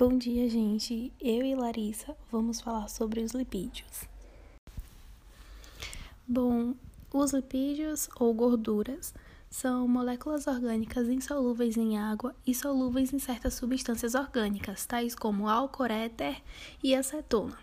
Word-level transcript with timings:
Bom 0.00 0.16
dia, 0.16 0.48
gente. 0.48 1.12
Eu 1.20 1.44
e 1.44 1.54
Larissa 1.54 2.16
vamos 2.32 2.58
falar 2.58 2.88
sobre 2.88 3.20
os 3.20 3.32
lipídios. 3.32 4.08
Bom, 6.26 6.72
os 7.12 7.34
lipídios 7.34 8.08
ou 8.18 8.32
gorduras 8.32 9.12
são 9.50 9.86
moléculas 9.86 10.46
orgânicas 10.46 11.06
insolúveis 11.06 11.76
em 11.76 11.98
água 11.98 12.34
e 12.46 12.54
solúveis 12.54 13.12
em 13.12 13.18
certas 13.18 13.52
substâncias 13.52 14.14
orgânicas, 14.14 14.86
tais 14.86 15.14
como 15.14 15.50
álcool 15.50 15.84
éter 15.84 16.40
e 16.82 16.94
acetona. 16.94 17.58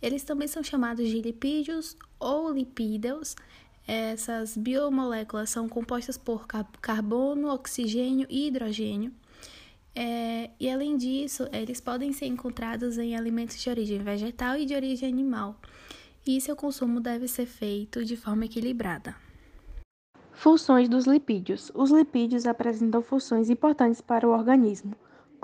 Eles 0.00 0.24
também 0.24 0.48
são 0.48 0.64
chamados 0.64 1.06
de 1.06 1.20
lipídios 1.20 1.94
ou 2.18 2.50
lipídeos. 2.54 3.36
Essas 3.86 4.56
biomoléculas 4.56 5.50
são 5.50 5.68
compostas 5.68 6.16
por 6.16 6.46
carbono, 6.80 7.52
oxigênio 7.52 8.26
e 8.30 8.46
hidrogênio. 8.46 9.12
É, 9.98 10.50
e 10.60 10.68
além 10.68 10.94
disso, 10.98 11.48
eles 11.50 11.80
podem 11.80 12.12
ser 12.12 12.26
encontrados 12.26 12.98
em 12.98 13.16
alimentos 13.16 13.58
de 13.58 13.70
origem 13.70 13.98
vegetal 14.02 14.54
e 14.58 14.66
de 14.66 14.74
origem 14.74 15.08
animal, 15.08 15.58
e 16.26 16.38
seu 16.38 16.54
consumo 16.54 17.00
deve 17.00 17.26
ser 17.26 17.46
feito 17.46 18.04
de 18.04 18.14
forma 18.14 18.44
equilibrada. 18.44 19.16
Funções 20.32 20.86
dos 20.86 21.06
lipídios: 21.06 21.72
Os 21.74 21.90
lipídios 21.90 22.46
apresentam 22.46 23.00
funções 23.00 23.48
importantes 23.48 24.02
para 24.02 24.28
o 24.28 24.32
organismo, 24.32 24.94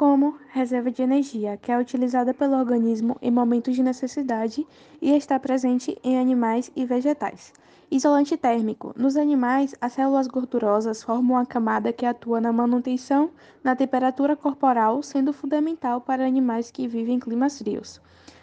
como 0.02 0.36
reserva 0.48 0.90
de 0.90 1.00
energia, 1.00 1.56
que 1.56 1.70
é 1.70 1.78
utilizada 1.78 2.34
pelo 2.34 2.56
organismo 2.56 3.16
em 3.22 3.30
momentos 3.30 3.76
de 3.76 3.84
necessidade 3.84 4.66
e 5.00 5.12
está 5.12 5.38
presente 5.38 5.96
em 6.02 6.18
animais 6.18 6.72
e 6.74 6.84
vegetais. 6.84 7.52
Isolante 7.88 8.36
térmico: 8.36 8.92
Nos 8.96 9.16
animais, 9.16 9.76
as 9.80 9.92
células 9.92 10.26
gordurosas 10.26 11.04
formam 11.04 11.36
uma 11.36 11.46
camada 11.46 11.92
que 11.92 12.04
atua 12.04 12.40
na 12.40 12.52
manutenção 12.52 13.30
na 13.62 13.76
temperatura 13.76 14.34
corporal, 14.34 15.04
sendo 15.04 15.32
fundamental 15.32 16.00
para 16.00 16.26
animais 16.26 16.68
que 16.68 16.88
vivem 16.88 17.14
em 17.14 17.20
climas 17.20 17.58
frios. 17.58 18.00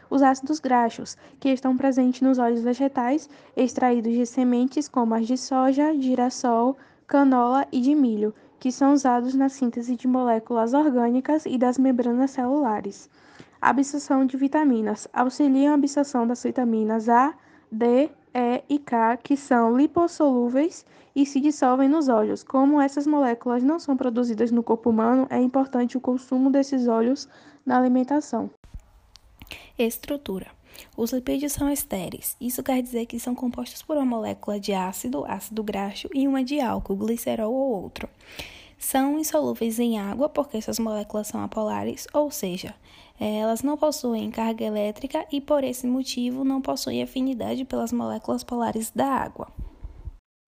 Os 0.09 0.21
ácidos 0.21 0.61
graxos, 0.61 1.17
que 1.41 1.49
estão 1.49 1.75
presentes 1.75 2.21
nos 2.21 2.39
óleos 2.39 2.61
vegetais 2.61 3.30
extraídos 3.57 4.13
de 4.13 4.25
sementes 4.25 4.87
como 4.87 5.13
as 5.13 5.27
de 5.27 5.35
soja, 5.37 5.93
girassol, 5.93 6.77
canola 7.05 7.67
e 7.69 7.81
de 7.81 7.93
milho, 7.93 8.33
que 8.59 8.71
são 8.71 8.93
usados 8.93 9.33
na 9.33 9.49
síntese 9.49 9.95
de 9.95 10.07
moléculas 10.07 10.73
orgânicas 10.73 11.45
e 11.45 11.57
das 11.57 11.77
membranas 11.77 12.31
celulares. 12.31 13.09
Absorção 13.61 14.25
de 14.25 14.38
vitaminas 14.38 15.07
auxiliam 15.13 15.71
a 15.71 15.75
absorção 15.75 16.27
das 16.27 16.43
vitaminas 16.43 17.09
A, 17.09 17.33
D, 17.71 18.09
E 18.33 18.63
e 18.69 18.80
K, 18.80 19.17
que 19.17 19.35
são 19.35 19.75
lipossolúveis 19.75 20.85
e 21.15 21.25
se 21.25 21.39
dissolvem 21.39 21.89
nos 21.89 22.07
óleos. 22.07 22.43
Como 22.43 22.80
essas 22.80 23.07
moléculas 23.07 23.63
não 23.63 23.80
são 23.80 23.97
produzidas 23.97 24.52
no 24.52 24.63
corpo 24.63 24.89
humano, 24.89 25.27
é 25.30 25.39
importante 25.39 25.97
o 25.97 26.02
consumo 26.02 26.49
desses 26.49 26.87
óleos 26.87 27.27
na 27.65 27.77
alimentação. 27.77 28.49
Estrutura: 29.77 30.47
Os 30.95 31.11
lipídios 31.11 31.53
são 31.53 31.71
estéreis. 31.71 32.35
Isso 32.39 32.63
quer 32.63 32.81
dizer 32.81 33.05
que 33.05 33.19
são 33.19 33.35
compostos 33.35 33.81
por 33.81 33.97
uma 33.97 34.05
molécula 34.05 34.59
de 34.59 34.73
ácido, 34.73 35.25
ácido 35.25 35.63
graxo, 35.63 36.09
e 36.13 36.27
uma 36.27 36.43
de 36.43 36.59
álcool, 36.59 36.95
glicerol 36.95 37.53
ou 37.53 37.83
outro. 37.83 38.09
São 38.77 39.19
insolúveis 39.19 39.77
em 39.77 39.99
água 39.99 40.29
porque 40.29 40.61
suas 40.61 40.79
moléculas 40.79 41.27
são 41.27 41.43
apolares, 41.43 42.07
ou 42.13 42.31
seja, 42.31 42.73
elas 43.19 43.61
não 43.61 43.75
possuem 43.75 44.31
carga 44.31 44.63
elétrica 44.63 45.25
e 45.29 45.41
por 45.41 45.63
esse 45.65 45.85
motivo 45.85 46.45
não 46.45 46.61
possuem 46.61 47.03
afinidade 47.03 47.65
pelas 47.65 47.91
moléculas 47.91 48.43
polares 48.43 48.89
da 48.95 49.05
água. 49.05 49.49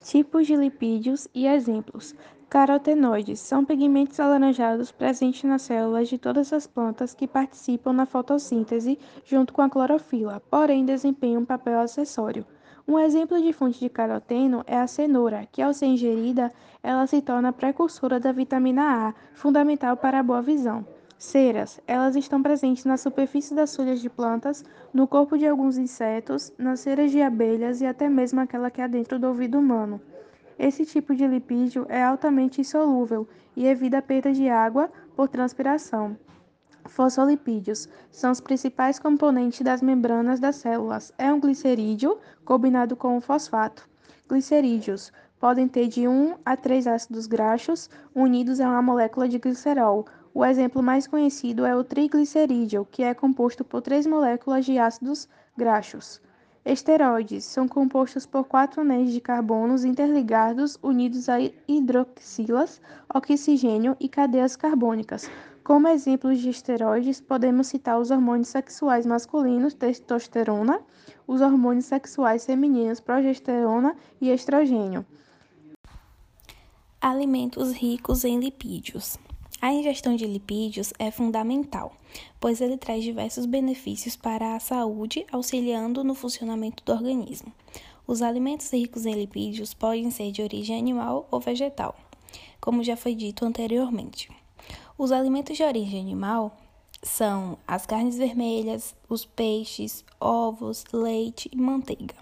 Tipos 0.04 0.48
de 0.48 0.56
lipídios 0.56 1.28
e 1.32 1.46
exemplos. 1.46 2.16
Carotenoides 2.50 3.40
são 3.40 3.64
pigmentos 3.64 4.20
alaranjados 4.20 4.92
presentes 4.92 5.44
nas 5.44 5.62
células 5.62 6.10
de 6.10 6.18
todas 6.18 6.52
as 6.52 6.66
plantas 6.66 7.14
que 7.14 7.28
participam 7.28 7.94
na 7.94 8.08
fotossíntese 8.08 8.98
junto 9.24 9.54
com 9.54 9.62
a 9.62 9.70
clorofila, 9.70 10.42
porém 10.50 10.84
desempenham 10.84 11.44
um 11.44 11.46
papel 11.46 11.80
acessório. 11.80 12.44
Um 12.88 12.98
exemplo 12.98 13.40
de 13.40 13.54
fonte 13.54 13.80
de 13.80 13.90
caroteno 13.90 14.64
é 14.66 14.76
a 14.76 14.88
cenoura, 14.88 15.48
que 15.52 15.62
ao 15.62 15.72
ser 15.72 15.86
ingerida, 15.86 16.52
ela 16.82 17.06
se 17.06 17.22
torna 17.22 17.54
precursora 17.54 18.20
da 18.20 18.32
vitamina 18.32 19.10
A, 19.10 19.14
fundamental 19.36 19.96
para 19.96 20.20
a 20.20 20.24
boa 20.24 20.42
visão. 20.42 20.84
Ceras, 21.22 21.80
elas 21.86 22.16
estão 22.16 22.42
presentes 22.42 22.84
na 22.84 22.98
superfície 22.98 23.54
das 23.54 23.76
folhas 23.76 24.02
de 24.02 24.10
plantas, 24.10 24.66
no 24.92 25.08
corpo 25.08 25.38
de 25.38 25.46
alguns 25.46 25.78
insetos, 25.78 26.52
nas 26.58 26.80
ceras 26.80 27.12
de 27.12 27.22
abelhas 27.22 27.80
e 27.80 27.86
até 27.86 28.10
mesmo 28.10 28.40
aquela 28.42 28.72
que 28.72 28.82
há 28.82 28.88
dentro 28.88 29.20
do 29.20 29.28
ouvido 29.28 29.60
humano. 29.60 30.02
Esse 30.58 30.84
tipo 30.84 31.14
de 31.14 31.28
lipídio 31.28 31.86
é 31.90 32.02
altamente 32.02 32.60
insolúvel 32.60 33.28
e 33.56 33.68
evita 33.68 34.00
a 34.00 34.02
perda 34.02 34.34
de 34.34 34.50
água 34.50 34.90
por 35.16 35.30
transpiração. 35.30 36.18
Fosfolipídios 36.88 37.88
são 38.10 38.32
os 38.32 38.42
principais 38.42 38.98
componentes 38.98 39.62
das 39.62 39.84
membranas 39.84 40.40
das 40.40 40.56
células. 40.56 41.14
É 41.20 41.32
um 41.32 41.40
glicerídeo 41.40 42.18
combinado 42.44 42.96
com 42.96 43.16
um 43.16 43.22
fosfato. 43.22 43.88
Glicerídeos 44.28 45.14
podem 45.40 45.68
ter 45.68 45.88
de 45.88 46.08
1 46.08 46.38
a 46.44 46.58
3 46.58 46.88
ácidos 46.88 47.28
graxos 47.28 47.92
unidos 48.16 48.60
a 48.60 48.68
uma 48.68 48.82
molécula 48.82 49.30
de 49.30 49.38
glicerol. 49.38 50.08
O 50.34 50.46
exemplo 50.46 50.82
mais 50.82 51.08
conhecido 51.08 51.66
é 51.66 51.76
o 51.76 51.84
triglicerídeo, 51.84 52.88
que 52.90 53.04
é 53.04 53.14
composto 53.14 53.66
por 53.66 53.82
três 53.82 54.08
moléculas 54.08 54.66
de 54.66 54.80
ácidos 54.80 55.28
graxos. 55.58 56.22
Esteroides 56.64 57.44
são 57.44 57.68
compostos 57.68 58.26
por 58.26 58.46
quatro 58.46 58.82
anéis 58.82 59.12
de 59.12 59.20
carbonos 59.20 59.84
interligados 59.84 60.78
unidos 60.82 61.28
a 61.28 61.38
hidroxilas, 61.68 62.80
oxigênio 63.14 63.98
e 64.00 64.08
cadeias 64.08 64.56
carbônicas. 64.56 65.30
Como 65.64 65.88
exemplos 65.88 66.40
de 66.40 66.50
esteroides, 66.50 67.20
podemos 67.20 67.68
citar 67.68 68.00
os 68.00 68.10
hormônios 68.10 68.48
sexuais 68.48 69.06
masculinos, 69.06 69.74
testosterona, 69.74 70.80
os 71.28 71.42
hormônios 71.42 71.86
sexuais 71.86 72.46
femininos, 72.46 73.00
progesterona 73.00 73.96
e 74.22 74.30
estrogênio. 74.30 75.06
Alimentos 77.02 77.74
ricos 77.74 78.24
em 78.24 78.40
lipídios. 78.40 79.18
A 79.62 79.72
ingestão 79.72 80.16
de 80.16 80.26
lipídios 80.26 80.92
é 80.98 81.12
fundamental, 81.12 81.94
pois 82.40 82.60
ele 82.62 82.78
traz 82.78 83.04
diversos 83.04 83.46
benefícios 83.46 84.16
para 84.16 84.56
a 84.56 84.60
saúde, 84.60 85.24
auxiliando 85.32 86.04
no 86.04 86.16
funcionamento 86.16 86.84
do 86.84 86.92
organismo. 86.92 87.54
Os 88.08 88.24
alimentos 88.24 88.74
ricos 88.74 89.06
em 89.06 89.14
lipídios 89.14 89.72
podem 89.76 90.10
ser 90.10 90.32
de 90.32 90.42
origem 90.42 90.80
animal 90.80 91.28
ou 91.30 91.40
vegetal, 91.40 91.96
como 92.60 92.84
já 92.84 92.98
foi 92.98 93.14
dito 93.14 93.46
anteriormente. 93.46 94.32
Os 94.98 95.12
alimentos 95.12 95.56
de 95.56 95.62
origem 95.64 96.02
animal 96.02 96.58
são 97.04 97.56
as 97.68 97.86
carnes 97.86 98.18
vermelhas, 98.18 98.96
os 99.08 99.26
peixes, 99.26 100.04
ovos, 100.20 100.84
leite 100.92 101.52
e 101.54 101.56
manteiga. 101.56 102.16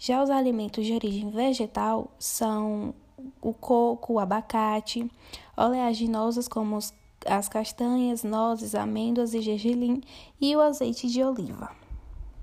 Já 0.00 0.20
os 0.20 0.30
alimentos 0.30 0.84
de 0.84 0.94
origem 0.94 1.30
vegetal 1.30 2.10
são 2.18 2.92
o 3.40 3.52
coco, 3.52 4.14
o 4.14 4.18
abacate, 4.18 5.10
oleaginosas 5.56 6.48
como 6.48 6.78
as 7.26 7.48
castanhas, 7.48 8.22
nozes, 8.22 8.74
amêndoas 8.74 9.34
e 9.34 9.40
gergelim 9.40 10.00
e 10.40 10.54
o 10.56 10.60
azeite 10.60 11.08
de 11.08 11.22
oliva. 11.22 11.79